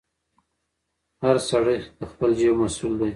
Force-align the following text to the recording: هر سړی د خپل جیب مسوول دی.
هر 1.23 1.37
سړی 1.49 1.77
د 1.99 2.01
خپل 2.11 2.29
جیب 2.39 2.55
مسوول 2.61 2.93
دی. 2.99 3.09